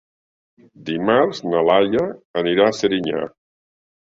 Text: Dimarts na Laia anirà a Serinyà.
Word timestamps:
Dimarts 0.87 1.43
na 1.49 1.61
Laia 1.67 2.07
anirà 2.43 2.67
a 2.71 2.75
Serinyà. 2.79 3.25